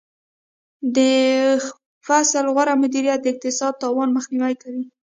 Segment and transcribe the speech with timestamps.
[0.95, 0.97] د
[2.05, 4.83] فصل غوره مدیریت د اقتصادي تاوان مخنیوی کوي.